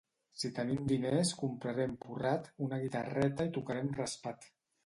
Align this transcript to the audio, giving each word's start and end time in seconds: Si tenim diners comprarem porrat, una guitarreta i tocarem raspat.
Si 0.43 0.49
tenim 0.59 0.79
diners 0.91 1.33
comprarem 1.43 1.93
porrat, 2.05 2.51
una 2.69 2.83
guitarreta 2.87 3.49
i 3.51 3.55
tocarem 3.59 3.97
raspat. 4.03 4.53